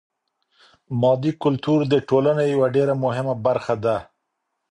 [1.01, 3.97] مادي کلتور د ټولني يوه ډېره مهمه برخه ده.